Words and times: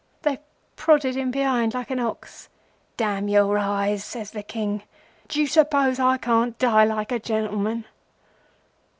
They 0.23 0.39
prodded 0.77 1.15
him 1.15 1.29
behind 1.29 1.75
like 1.75 1.91
an 1.91 1.99
ox. 1.99 2.49
'Damn 2.97 3.27
your 3.27 3.59
eyes!' 3.59 4.03
says 4.03 4.31
the 4.31 4.41
King. 4.41 4.81
'D'you 5.27 5.45
suppose 5.45 5.99
I 5.99 6.17
can't 6.17 6.57
die 6.57 6.85
like 6.85 7.11
a 7.11 7.19
gentleman? 7.19 7.85